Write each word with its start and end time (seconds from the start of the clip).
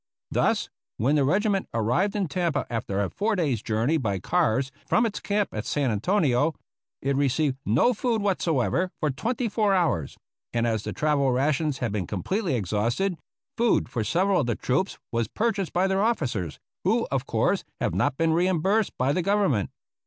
Thus, 0.31 0.67
when 0.97 1.13
the 1.13 1.23
regiment 1.23 1.69
arrived 1.75 2.15
in 2.15 2.27
Tampa 2.27 2.65
after 2.71 3.03
a 3.03 3.11
four 3.11 3.35
days' 3.35 3.61
journey 3.61 3.97
by 3.97 4.17
cars 4.17 4.71
from 4.87 5.05
its 5.05 5.19
camp 5.19 5.49
at 5.53 5.63
San 5.67 5.91
Antonio, 5.91 6.55
it 7.03 7.15
received 7.15 7.59
no 7.67 7.93
food 7.93 8.19
whatever 8.19 8.89
for 8.99 9.11
twenty 9.11 9.47
four 9.47 9.75
hours, 9.75 10.17
and 10.53 10.65
as 10.65 10.83
the 10.85 10.91
travel 10.91 11.31
rations 11.31 11.77
had 11.77 11.91
been 11.91 12.07
completely 12.07 12.55
exhausted, 12.55 13.15
food 13.55 13.87
for 13.89 14.03
several 14.03 14.41
of 14.41 14.47
the 14.47 14.55
troops 14.55 14.97
was 15.11 15.27
purchased 15.27 15.71
by 15.71 15.85
their 15.85 16.01
officers, 16.01 16.57
who, 16.83 17.05
of 17.11 17.27
course, 17.27 17.63
have 17.79 17.93
not 17.93 18.17
been 18.17 18.33
reimbursed 18.33 18.97
by 18.97 19.13
the 19.13 19.21
Government. 19.21 19.69